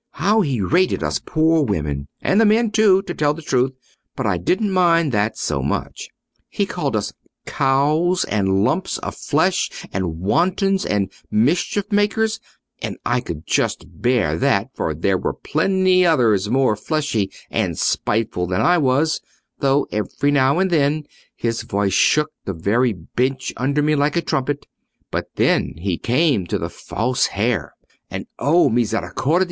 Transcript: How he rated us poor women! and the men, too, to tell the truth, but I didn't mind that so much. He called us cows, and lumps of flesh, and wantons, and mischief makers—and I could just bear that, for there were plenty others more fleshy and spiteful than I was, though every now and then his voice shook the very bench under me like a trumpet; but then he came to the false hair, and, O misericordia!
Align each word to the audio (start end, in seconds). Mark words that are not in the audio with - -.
How 0.13 0.41
he 0.41 0.61
rated 0.61 1.03
us 1.03 1.21
poor 1.23 1.61
women! 1.61 2.07
and 2.21 2.41
the 2.41 2.45
men, 2.47 2.71
too, 2.71 3.03
to 3.03 3.13
tell 3.13 3.35
the 3.35 3.43
truth, 3.43 3.71
but 4.15 4.25
I 4.25 4.39
didn't 4.39 4.71
mind 4.71 5.11
that 5.11 5.37
so 5.37 5.61
much. 5.61 6.09
He 6.49 6.65
called 6.65 6.95
us 6.95 7.13
cows, 7.45 8.23
and 8.23 8.63
lumps 8.63 8.97
of 8.97 9.13
flesh, 9.13 9.69
and 9.93 10.17
wantons, 10.19 10.87
and 10.87 11.11
mischief 11.29 11.91
makers—and 11.91 12.97
I 13.05 13.21
could 13.21 13.45
just 13.45 14.01
bear 14.01 14.39
that, 14.39 14.69
for 14.73 14.95
there 14.95 15.19
were 15.19 15.33
plenty 15.35 16.03
others 16.03 16.49
more 16.49 16.75
fleshy 16.75 17.31
and 17.51 17.77
spiteful 17.77 18.47
than 18.47 18.59
I 18.61 18.79
was, 18.79 19.21
though 19.59 19.85
every 19.91 20.31
now 20.31 20.57
and 20.57 20.71
then 20.71 21.03
his 21.35 21.61
voice 21.61 21.93
shook 21.93 22.31
the 22.45 22.53
very 22.53 22.93
bench 22.93 23.53
under 23.55 23.83
me 23.83 23.93
like 23.93 24.15
a 24.17 24.21
trumpet; 24.23 24.65
but 25.11 25.25
then 25.35 25.75
he 25.77 25.99
came 25.99 26.47
to 26.47 26.57
the 26.57 26.71
false 26.71 27.27
hair, 27.27 27.75
and, 28.09 28.25
O 28.39 28.67
misericordia! 28.67 29.39